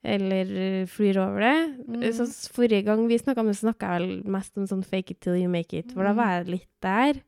[0.00, 1.56] eller flyr over det.
[1.84, 2.04] Mm.
[2.16, 2.24] Så
[2.56, 5.36] forrige gang vi snakka om det, snakka jeg vel mest om sånn fake it till
[5.36, 6.16] you make it, for da Mm.
[6.16, 7.20] var jeg litt der.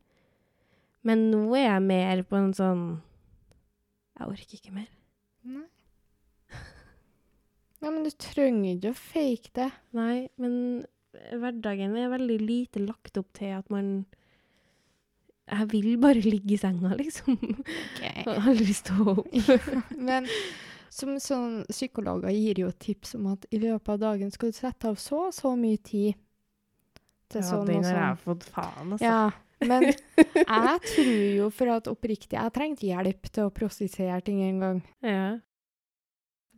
[1.03, 2.83] Men nå er jeg mer på en sånn
[4.19, 4.89] Jeg orker ikke mer.
[5.43, 5.65] Nei.
[7.83, 9.69] Nei, men du trenger ikke å fake det.
[9.97, 10.53] Nei, men
[11.35, 14.05] hverdagen er veldig lite lagt opp til at man
[15.51, 17.35] Jeg vil bare ligge i senga, liksom.
[18.23, 19.27] Og aldri stå opp.
[20.09, 20.29] Men
[20.93, 24.87] som sånn psykologer gir jo tips om at i løpet av dagen skal du sette
[24.87, 26.13] av så og så mye tid
[27.33, 28.03] til Ja, sånn den har sånn.
[28.05, 29.03] jeg fått faen, altså.
[29.09, 29.23] Ja,
[29.67, 29.83] men
[30.35, 34.81] jeg tror jo for at oppriktig Jeg trengte hjelp til å prosessere ting en gang.
[35.01, 35.25] Ja.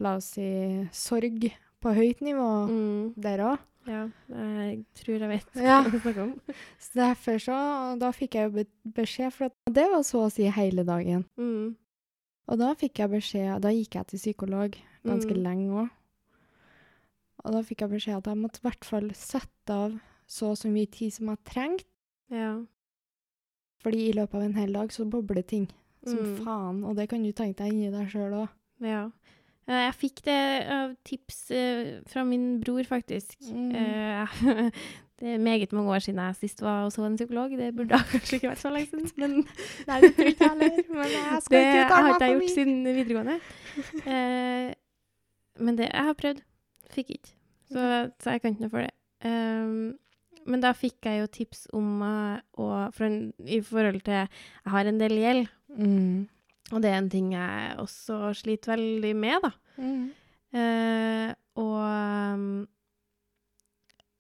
[0.04, 0.48] La oss si
[0.92, 1.48] sorg
[1.82, 3.60] på høyt nivå Mm, der òg.
[3.88, 4.10] ja.
[4.30, 5.82] Jeg tror jeg vet Ja.
[5.84, 6.34] hva du snakker om.
[6.80, 7.58] Så derfor så
[8.00, 11.26] Da fikk jeg jo beskjed, for det var så å si hele dagen.
[11.38, 11.76] Mm.
[12.48, 15.44] Og da fikk jeg beskjed Da gikk jeg til psykolog ganske Mm.
[15.44, 15.90] lenge òg.
[17.46, 20.58] Og da fikk jeg beskjed at jeg måtte i hvert fall sette av så og
[20.58, 21.86] så mye tid som jeg trengte.
[22.34, 22.66] Ja.
[23.86, 25.68] Fordi i løpet av en hel dag så bobler ting
[26.06, 26.36] som Mm.
[26.46, 26.84] faen.
[26.90, 28.50] Og det kan du tenke deg inni deg sjøl òg.
[28.82, 29.04] Ja.
[29.68, 33.38] Eh, Jeg fikk det av tips eh, fra min bror, faktisk.
[33.52, 33.76] Mm.
[33.76, 34.28] Eh,
[35.16, 37.54] Det er meget mange år siden jeg sist var og så en psykolog.
[37.58, 39.32] Det burde kanskje ikke vært så lenge siden, men
[39.88, 40.82] Nei, det tror ikke jeg heller.
[40.92, 42.56] Men jeg skal det ikke har uttale meg ikke jeg gjort min.
[42.58, 43.38] siden videregående.
[44.12, 44.74] Eh,
[45.64, 46.42] men det jeg har prøvd.
[46.92, 47.32] Fikk ikke.
[47.72, 47.86] Så,
[48.20, 48.92] så jeg kan ikke noe for det.
[49.26, 49.96] Ehm,
[50.46, 54.72] men da fikk jeg jo tips om eh, å for en, I forhold til Jeg
[54.76, 56.28] har en del gjeld, Mm.
[56.72, 59.52] og det er en ting jeg også sliter veldig med, da.
[59.82, 60.06] Mm.
[60.56, 62.68] Eh, og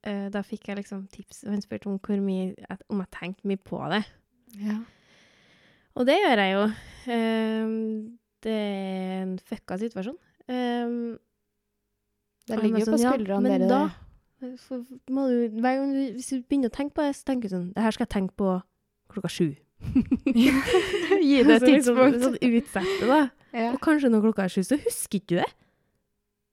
[0.04, 2.52] eh, da fikk jeg liksom tips, og hun spurte om hvor mye
[2.92, 4.04] om jeg tenkte mye på det.
[4.62, 4.78] Ja.
[5.96, 6.64] Og det gjør jeg jo.
[7.16, 7.76] Eh,
[8.46, 10.18] det er en fucka situasjon.
[10.46, 11.16] Um,
[12.46, 13.70] Det ligger jo på skuldrene ja, dere.
[13.72, 14.05] da
[14.41, 14.54] det.
[14.62, 17.50] for, må du, hver gang du, Hvis du begynner å tenke på det, så tenker
[17.50, 18.56] du sånn Det her skal jeg tenke på
[19.13, 19.48] klokka sju.
[20.26, 22.24] Gi det et Så liksom, tidspunkt.
[22.26, 23.26] sånn utsette, da.
[23.56, 23.69] Ja.
[23.71, 25.52] Og kanskje når klokka er sju, så husker ikke du det.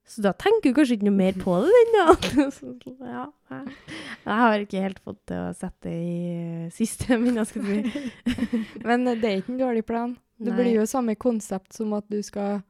[0.06, 2.76] Så da tenker du kanskje ikke noe mer på det den dagen.
[3.02, 7.66] Ja, jeg, har ikke helt fått til å sette det i systemet system ennå, skal
[7.66, 8.62] du si.
[8.86, 10.14] Men det er ikke en dårlig plan.
[10.38, 10.58] Det Nei.
[10.60, 12.62] blir jo samme konsept som at du skal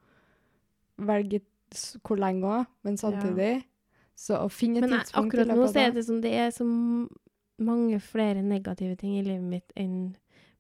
[0.97, 1.43] velge
[2.05, 3.53] hvor lenge òg, men samtidig
[4.17, 6.65] Så å finne Men tidspunkt akkurat nå så er det, som det er så
[7.63, 10.15] mange flere negative ting i livet mitt enn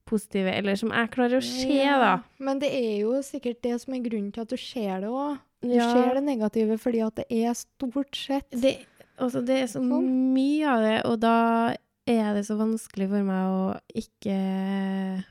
[0.08, 2.16] positive, eller som jeg klarer å se, da.
[2.42, 5.38] Men det er jo sikkert det som er grunnen til at du ser det òg.
[5.62, 5.92] Du Ja.
[5.92, 8.84] ser det negative fordi at det er stort sett Det,
[9.16, 10.32] altså, det er så Sånn.
[10.34, 15.24] mye av det, og da er det så vanskelig for meg å ikke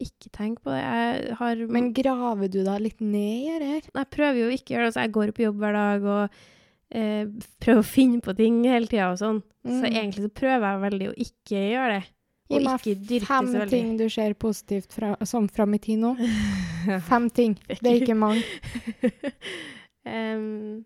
[0.00, 0.80] ikke tenke på det.
[0.80, 3.82] Jeg har Men graver du deg litt ned i det her?
[4.00, 4.88] Jeg prøver jo ikke å gjøre det.
[4.92, 6.38] Altså, jeg går på jobb hver dag og
[6.90, 7.26] eh,
[7.62, 9.42] prøve å finne på ting hele tida og sånn.
[9.64, 9.92] Så Mm.
[9.92, 12.06] egentlig så prøver jeg veldig å ikke gjøre det.
[12.50, 12.80] Gi meg
[13.22, 16.16] fem så ting du ser positivt fra, som fram i tid nå.
[17.10, 17.54] Fem ting.
[17.68, 18.42] Det er ikke mange.
[20.04, 20.84] um,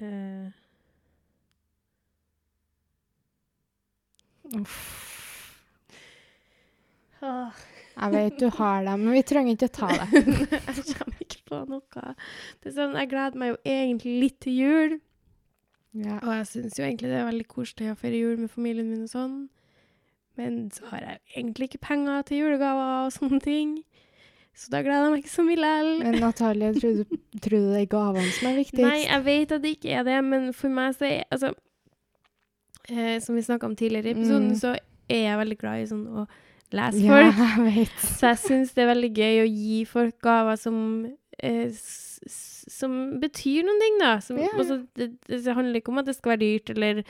[0.00, 0.50] uh.
[7.94, 10.08] Jeg vet du har dem, men vi trenger ikke å ta det.
[11.48, 12.14] På noe.
[12.62, 15.00] Det sånn, jeg gleder meg jo egentlig litt til jul.
[15.94, 16.18] Ja.
[16.22, 19.04] Og jeg syns jo egentlig det er veldig koselig å feire jul med familien min
[19.06, 19.36] og sånn.
[20.36, 23.76] Men så har jeg egentlig ikke penger til julegaver og sånne ting.
[24.54, 25.92] Så da gleder jeg meg ikke så mye likevel.
[26.02, 28.82] Men Natalie, tror du, tror du det er gavene som er viktigst?
[28.86, 31.52] Nei, jeg vet at det ikke er det, men for meg så er Altså,
[32.88, 34.56] eh, som vi snakka om tidligere i episoden, Mm.
[34.60, 34.76] så
[35.08, 36.26] er jeg veldig glad i sånn å
[36.72, 37.34] lese Ja, folk.
[37.36, 37.98] jeg vet.
[38.18, 43.64] Så jeg syns det er veldig gøy å gi folk gaver som eh, som betyr
[43.66, 44.12] noen ting, da.
[44.24, 44.54] Som, yeah.
[44.58, 47.02] altså, det, det handler ikke om at det skal være dyrt eller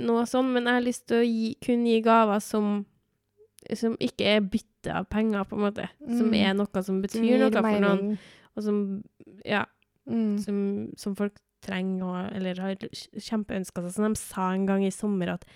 [0.00, 2.84] noe sånt, men jeg har lyst til å gi, kunne gi gaver som
[3.72, 5.86] som ikke er bytte av penger, på en måte.
[6.04, 6.34] Som Mm.
[6.36, 8.18] er noe som betyr Som gir noe for noen.
[8.56, 9.02] Og som,
[9.44, 9.62] ja,
[10.06, 10.38] Mm.
[10.38, 13.92] som, som folk trenger, og, eller har kjempeønska seg.
[13.94, 15.46] Som de sa en gang i sommer at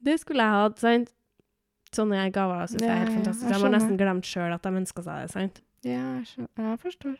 [0.00, 1.10] det skulle jeg hatt, sant?
[1.90, 3.48] Sånne gaver syns jeg er helt fantastisk.
[3.50, 5.60] jeg De har nesten glemt sjøl at de ønska seg det, sant?
[5.82, 7.16] Ja, jeg, jeg forstår.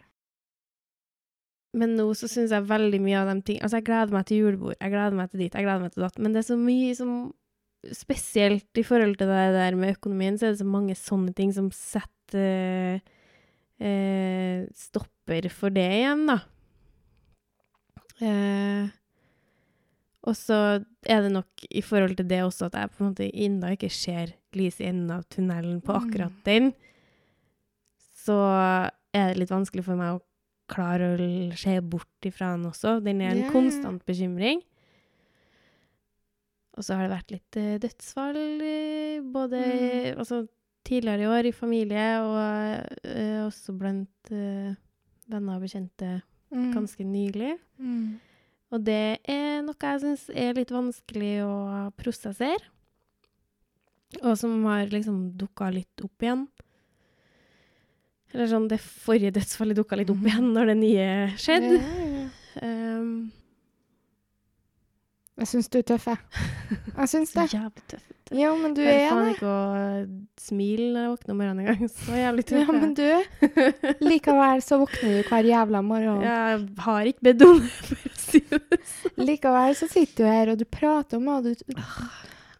[1.72, 4.40] Men nå så syns jeg veldig mye av de ting Altså, jeg gleder meg til
[4.42, 6.56] julebord, jeg gleder meg til dit, jeg gleder meg til datt, men det er så
[6.58, 7.12] mye som
[7.96, 11.48] Spesielt i forhold til det der med økonomien, så er det så mange sånne ting
[11.56, 12.98] som setter
[13.80, 16.36] eh, stopper for det igjen, da.
[18.20, 18.90] Eh,
[20.28, 20.58] og så
[21.08, 23.88] er det nok i forhold til det også at jeg på en måte ennå ikke
[23.88, 26.02] ser lys i enden av tunnelen på Mm.
[26.04, 26.74] akkurat den.
[28.20, 28.36] Så
[29.16, 30.22] er det litt vanskelig for meg å
[30.70, 31.28] klare å
[31.58, 32.98] se bort ifra han også.
[33.04, 33.50] Den er en ja.
[33.52, 34.62] konstant bekymring.
[36.78, 40.18] Og så har det vært litt eh, dødsfall eh, både Mm.
[40.22, 40.44] altså,
[40.86, 42.38] tidligere i år i familie og
[43.04, 46.72] uh, også blant venner og bekjente Mm.
[46.74, 47.52] ganske nylig.
[47.78, 48.18] Mm.
[48.70, 52.70] Og det er noe jeg syns er litt vanskelig å prosessere.
[54.24, 56.48] Og som har liksom dukka litt opp igjen.
[58.32, 61.06] Eller sånn, det forrige dødsfallet dukka litt opp igjen når det nye
[61.40, 61.76] skjedde.
[61.80, 62.28] Ja, ja.
[62.62, 63.10] Um,
[65.40, 66.18] Jeg syns du er tøff, jeg.
[66.98, 67.46] Jeg syns det.
[67.54, 68.06] jævlig tøff.
[68.30, 69.06] Ja, men du Jeg er det.
[69.10, 71.88] faen kan ikke å smile når jeg våkner om morgenen engang.
[71.90, 72.60] Så jævlig tøff.
[72.60, 76.20] Ja, men du, likevel så våkner du hver jævla morgen.
[76.28, 78.60] Jeg har ikke bedt om det, for å si det
[78.92, 79.24] sånn.
[79.26, 81.80] Likevel så sitter du her, og du prater om det, og du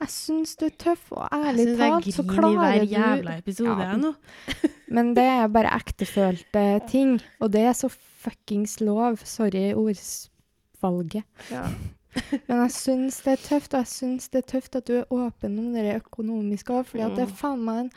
[0.00, 2.84] Jeg syns du er tøff, og Jeg ærlig syns talt jeg så griner i hver
[2.88, 3.88] jævla episode Ja.
[3.90, 4.12] jeg nå.
[4.96, 9.18] Men det er bare ektefølte ting, og det er så fuckings lov.
[9.24, 11.24] Sorry ordvalget.
[11.50, 11.66] Ja.
[12.48, 15.12] Men jeg syns det er tøft, og jeg syns det er tøft at du er
[15.14, 17.36] åpen om det økonomiske òg, fordi at det er Mm.
[17.42, 17.92] faen meg en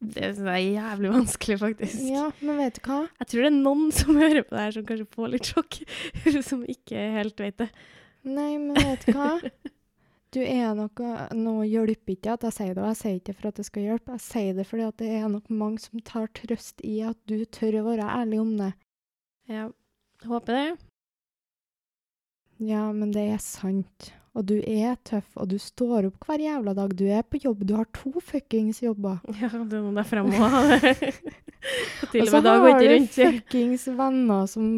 [0.00, 1.98] Det syns jeg er jævlig vanskelig, faktisk.
[2.08, 3.00] Ja, men vet du hva?
[3.20, 5.76] Jeg tror det er noen som hører på det her som kanskje får litt sjokk,
[6.46, 7.68] som ikke helt vet det.
[8.24, 9.34] Nei, men vet du hva?
[10.30, 11.00] Du er nok
[11.34, 13.86] Nå hjelper ikke at jeg sier det, og jeg sier ikke for at det skal
[13.88, 14.18] hjelpe.
[14.18, 17.42] Jeg sier det fordi at det er nok mange som tar trøst i at du
[17.50, 18.70] tør å være ærlig om det.
[19.50, 19.66] Ja,
[20.30, 20.68] håper det.
[22.62, 24.12] Ja, men det er sant.
[24.38, 26.92] Og du er tøff, og du står opp hver jævla dag.
[26.94, 27.64] Du er på jobb.
[27.66, 29.18] Du har to fuckings jobber.
[29.40, 31.08] Ja, det er noe derfor jeg må ha det.
[32.14, 34.68] Og så har du fuckings venner som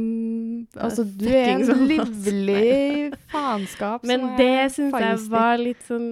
[0.74, 6.08] Altså, du er en som- livlig faenskap Men det syns jeg var litt sånn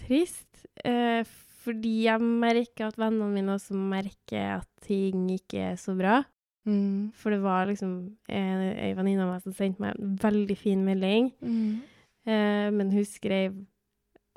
[0.00, 0.48] trist.
[0.84, 1.20] Eh,
[1.60, 6.22] fordi jeg merker at vennene mine også merker at ting ikke er så bra.
[6.66, 7.12] mm.
[7.12, 7.92] For det var liksom
[8.28, 11.30] en, ei venninne av meg som sendte meg en veldig fin melding.
[11.44, 11.82] Mm.
[12.28, 13.54] Eh, men hun skrev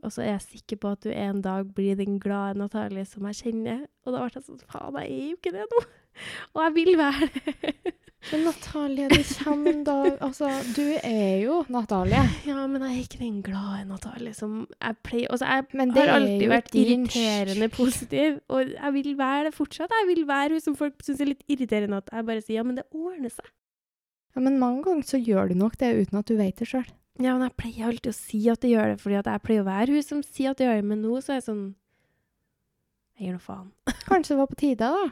[0.03, 3.23] Og så er jeg sikker på at du en dag blir den glade Natalie som
[3.29, 3.85] jeg kjenner.
[4.03, 5.83] Og da ble jeg sånn Faen, jeg er jo ikke det nå.
[6.53, 7.93] Og jeg vil være det.
[8.31, 12.21] Men Natalie, det kommer en dag Altså, du er jo Natalie.
[12.47, 16.05] Ja, men jeg er ikke den glade Natalie som jeg pleier Altså, jeg Men det
[16.05, 19.91] har alltid vært irriterende positiv, og jeg vil være det fortsatt.
[20.01, 22.63] Jeg vil være hun som folk syns er litt irriterende, at jeg bare sier ja,
[22.67, 23.51] men det ordner seg.
[24.33, 26.87] Ja, men mange ganger så gjør du nok det uten at du vet det sjøl.
[27.21, 29.61] Ja, men jeg pleier alltid å si at det gjør det, fordi at jeg pleier
[29.61, 31.65] å være hun som sier at det gjør det, men nå så er jeg sånn
[33.19, 33.67] Jeg gir nå faen.
[34.09, 35.11] Kanskje det var på tide, da?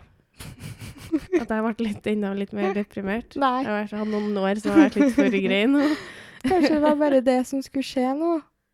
[1.42, 3.36] At jeg ble litt enda litt mer deprimert.
[3.36, 5.84] Jeg har hatt noen år som har vært litt for grei nå.
[6.50, 8.32] Kanskje det var bare det som skulle skje nå.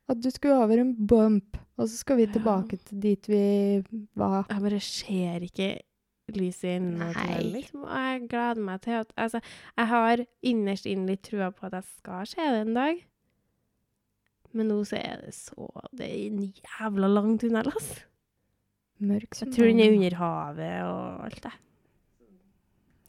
[0.07, 2.31] At du skulle over en bump, og så skal vi Ja.
[2.37, 3.41] tilbake til dit vi
[4.15, 4.45] var.
[4.47, 5.67] Jeg bare ser ikke
[6.31, 7.41] lyset i Nei.
[7.57, 7.83] liksom.
[7.83, 9.41] Og jeg gleder meg til at Altså,
[9.75, 13.03] jeg har innerst inne litt trua på at jeg skal se det en dag.
[14.57, 17.89] Men nå så er det så Det er en jævla lang tunnel, ass.
[18.97, 21.53] Mørk som Jeg tror den er under havet og alt det.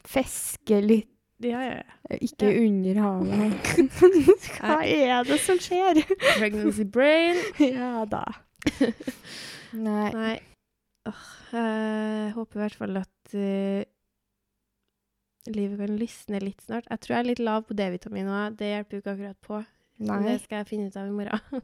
[0.08, 2.16] Fiske litt, Ja, ja, ja.
[2.24, 3.68] ikke under havet.
[4.58, 6.00] Hva er det som skjer?
[6.38, 7.38] Pregnancy brain.
[7.78, 8.24] ja da.
[9.88, 10.08] Nei.
[10.16, 10.34] Nei.
[11.08, 13.80] Oh, jeg håper i hvert fall at uh,
[15.54, 16.88] livet kan lysne litt snart.
[16.90, 18.58] Jeg tror jeg er litt lav på D-vitamin òg.
[18.58, 19.62] Det hjelper jo ikke akkurat på.
[19.98, 20.18] Nei.
[20.22, 21.62] Det skal jeg finne ut av i morgen.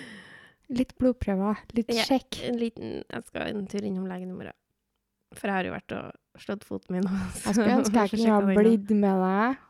[0.78, 1.60] Litt blodprøver.
[1.78, 2.04] Litt Ja.
[2.04, 2.40] sjekk.
[2.48, 4.56] En liten Jeg skal en tur innom legen i morgen.
[5.36, 7.06] For jeg har jo vært og slått foten min.
[7.44, 9.64] Jeg skulle ønske jeg kunne ha blitt med deg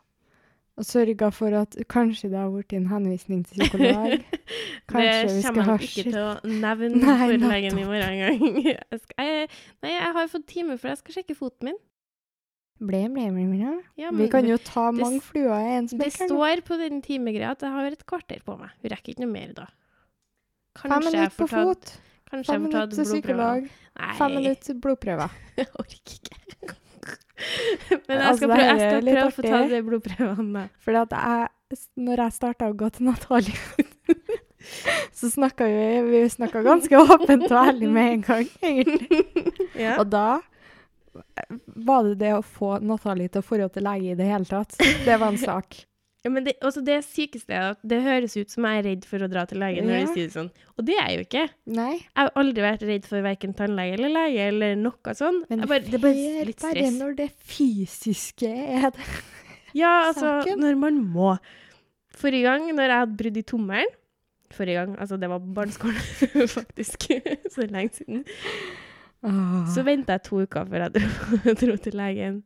[0.79, 4.13] og sørga for at kanskje det har blitt en henvisning til psykolog.
[4.89, 8.63] Kanskje det kommer han ikke til å nevne Nei, for legen i morgen engang.
[8.63, 9.49] Jeg skal- jeg-
[9.83, 11.79] Nei, jeg har fått time for jeg skal sjekke foten min.
[12.79, 13.71] Ble, ble, ble, ble.
[13.99, 16.19] Ja, Vi kan jo ta det mange fluer i en Det smekk.
[16.21, 18.71] her står på den timegreia at jeg har et kvarter på meg.
[18.81, 19.65] Hun rekker ikke noe mer da.
[20.79, 21.89] Fem Kanskje jeg minutter på fot.
[22.31, 23.67] kanskje Fem minutter til psykolog.
[23.99, 25.35] Nei, Fem minutter til blodprøver.
[25.59, 26.37] jeg orker ikke.
[28.07, 30.63] Men jeg Altså, skal altså, prøve, jeg skal prøve å få ta de blodprøvene.
[30.85, 33.59] Fordi at jeg, når jeg starta å gå til Natalie,
[35.19, 39.21] så snakka vi, vi snakka ganske åpent og ærlig med en gang, egentlig.
[39.79, 39.97] Ja.
[39.99, 40.25] Og da
[41.89, 44.75] var det det å få Natalie til å dra til lege i det hele tatt.
[44.79, 45.85] Det var en sak.
[46.19, 49.05] Ja, men det, også det sykeste er at det høres ut som jeg er redd
[49.07, 50.49] for å dra til legen når du sier det sånn.
[50.75, 51.43] Og det er jeg jo ikke.
[51.77, 55.39] Nei, Jeg har aldri vært redd for verken tannlege eller lege eller noe sånn.
[55.47, 56.97] men bare, det er bare litt bare stress.
[56.99, 59.07] når det fysiske er det.
[59.77, 60.59] Ja, altså, saken.
[60.65, 61.31] når man må.
[62.19, 63.95] Forrige gang, når jeg hadde brudd i tommelen
[64.51, 65.99] Forrige gang, altså det var barneskolen,
[66.57, 67.03] faktisk.
[67.53, 68.23] Så lenge siden.
[69.73, 71.09] Så venta jeg to uker før jeg dro,
[71.61, 72.41] dro til legen.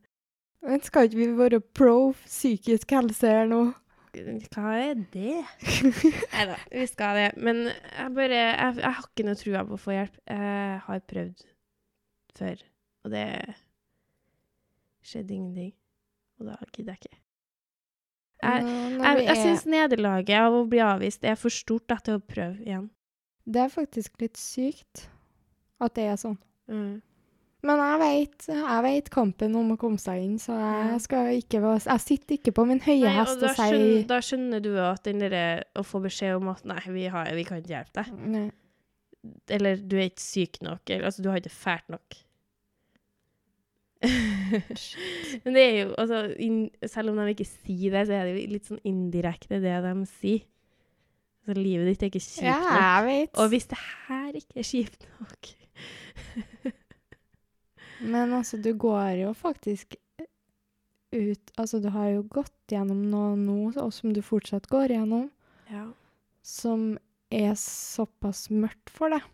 [0.64, 3.64] Men skal ikke vi være pro psykisk helse her nå?
[4.14, 5.42] Hva er det?
[6.34, 7.30] Nei da, vi skal det.
[7.42, 10.20] Men jeg bare jeg, jeg har ikke noe trua på å få hjelp.
[10.30, 11.44] Jeg har prøvd
[12.38, 12.64] før,
[13.04, 13.26] og det
[15.04, 15.74] skjedde ingenting.
[16.40, 17.20] Og da gidder jeg ikke.
[18.44, 18.64] Jeg,
[19.00, 22.60] jeg, jeg syns nederlaget av å bli avvist er for stort da, til å prøve
[22.66, 22.90] igjen.
[23.44, 25.08] Det er faktisk litt sykt
[25.84, 26.38] at det er sånn.
[26.71, 27.02] Mm.
[27.63, 32.04] Men jeg vet, jeg vet kampen om å komme seg inn, så jeg ikke Jeg
[32.04, 35.08] sitter ikke på min høye Nei, hest og og sier skjønner, da skjønner du at
[35.08, 35.46] den derre
[35.79, 38.27] å få beskjed om at nei, vi, har, vi kan ikke hjelpe deg.
[38.33, 38.44] Nei.
[39.56, 40.83] Eller du er ikke syk nok.
[40.90, 42.19] Eller, altså, du har ikke fælt nok.
[45.46, 48.33] Men det er jo altså, in, Selv om de ikke sier det, så er det
[48.35, 50.44] jo litt sånn indirekte det de sier.
[51.48, 53.08] Altså, livet ditt er ikke kjipt Ja, nok.
[53.08, 53.38] vet.
[53.40, 53.79] Og hvis det
[54.10, 55.54] her ikke er kjipt nok
[58.14, 59.96] Men altså, du går jo faktisk
[61.14, 65.28] ut Altså, du har jo gått gjennom noe nå, og som du fortsatt går gjennom,
[65.70, 65.86] ja.
[66.42, 66.96] som
[67.34, 69.28] er såpass mørkt for deg.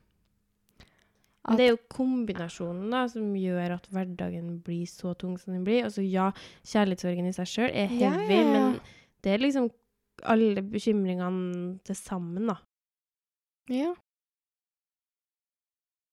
[1.47, 5.63] At Det er jo kombinasjonen da, som gjør at hverdagen blir så tung som den
[5.63, 5.85] blir.
[5.87, 6.27] Altså ja,
[6.67, 8.49] kjærlighetssorgen i seg sjøl er heavy, ja.
[8.51, 8.75] men
[9.23, 9.69] det er liksom
[10.27, 12.57] alle bekymringene til sammen, da.
[13.71, 13.93] Ja.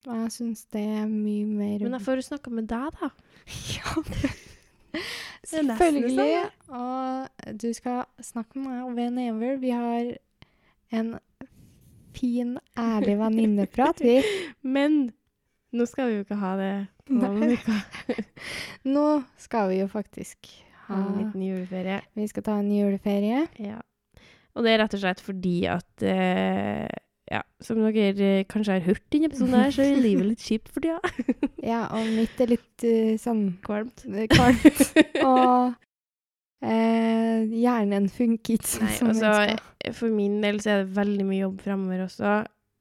[0.06, 3.10] Og jeg syns det er mye mer Men jeg får jo snakka med deg, da.
[3.76, 4.02] Ja,
[5.46, 6.46] Selvfølgelig.
[6.72, 9.58] Og du skal snakke med meg whenever.
[9.60, 10.12] Vi har
[10.96, 11.18] en
[12.16, 14.20] fin, ærlig venninneprat, vi.
[14.62, 15.10] Men
[15.76, 16.74] nå skal vi jo ikke ha det.
[18.96, 19.06] Nå
[19.38, 20.48] skal vi jo faktisk
[20.86, 22.00] Ha ha en liten juleferie.
[22.14, 23.44] Vi skal ta en juleferie.
[23.62, 23.78] Ja.
[24.56, 26.86] Og det er rett og slett fordi at eh,
[27.30, 30.44] ja, som dere eh, kanskje har hørt i denne episoden her, så er livet litt
[30.46, 31.00] kjipt for tida.
[31.66, 34.04] Ja, og mitt er litt uh, sånn Kvalmt.
[34.30, 34.82] Kvalmt.
[35.26, 35.74] og
[36.62, 39.96] eh, hjernen funker ikke sånn som den altså, skal.
[39.98, 42.36] For min del så er det veldig mye jobb fremover også.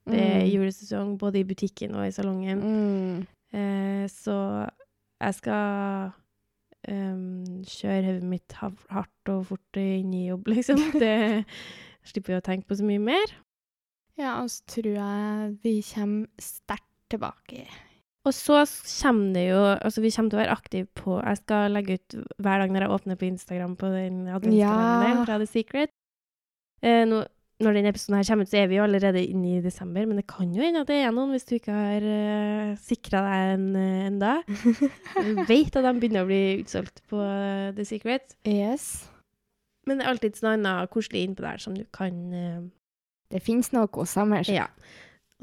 [0.05, 0.49] Det er Mm.
[0.53, 2.59] julesesong både i butikken og i salongen.
[2.61, 3.23] Mm.
[3.57, 4.35] Eh, så
[5.23, 6.11] jeg skal
[6.91, 10.77] um, kjøre hodet mitt hardt og fort inn i jobb, liksom.
[11.01, 11.45] Det
[12.05, 13.33] slipper jeg å tenke på så mye mer.
[14.19, 17.65] Ja, og så tror jeg vi kommer sterkt tilbake.
[18.25, 18.63] Og så
[19.03, 22.15] kommer det jo Altså, vi kommer til å være aktive på Jeg skal legge ut
[22.41, 25.25] hver dag når jeg åpner på Instagram på den adventskalenderen Ja.
[25.27, 25.93] fra The Secret.
[26.81, 27.21] Eh, nå,
[27.63, 30.17] når denne episoden her kommer ut, så er vi jo allerede inne i desember, men
[30.19, 33.53] det kan jo hende at det er noen hvis du ikke har uh, sikra deg
[33.53, 34.33] en uh, enda.
[35.23, 38.35] Du vet at de begynner å bli utsolgt på uh, The Secret.
[38.43, 39.07] Yes.
[39.87, 42.61] Men det er alltid noe annet koselig innpå der som du kan eh,
[43.31, 44.45] Det finnes noe sommer.
[44.51, 44.67] Ja.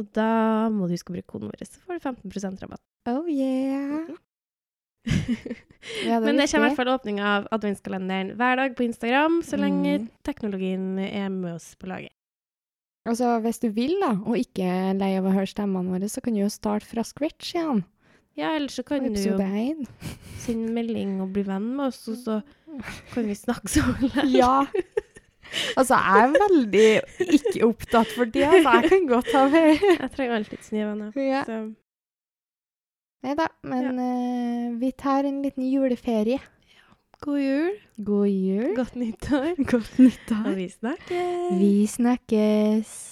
[0.01, 2.83] Og da må du huske å bruke koden vår, så får du 15% rabatt.
[3.11, 4.07] Oh yeah.
[6.07, 9.59] Ja, Men det kommer i hvert fall åpning av adventskalenderen hver dag på Instagram, så
[9.59, 10.09] lenge Mm.
[10.23, 12.13] teknologien er med oss på laget.
[13.05, 16.23] Altså, hvis du vil, da, og ikke er lei av å høre stemmene våre, så
[16.23, 17.83] kan du jo starte fra scratch igjen.
[18.39, 19.35] Ja, ellers så kan du jo
[20.39, 22.39] sende melding og bli venn med oss, og så
[23.13, 24.31] kan vi snakke så lenge.
[24.39, 24.67] Ja.
[25.77, 26.89] Altså, jeg er veldig
[27.37, 29.83] ikke opptatt for tida, så jeg kan godt ha med.
[30.03, 31.13] Jeg trenger alltid nye venner.
[31.21, 31.43] Ja.
[31.49, 31.61] Så
[33.23, 36.41] Nei da, men eh, vi tar en liten juleferie.
[37.23, 38.73] god jul, God jul.
[38.75, 40.47] godt nyttår, Godt nyttår.
[40.51, 41.53] og vi snakkes!
[41.61, 43.12] Vi snakkes.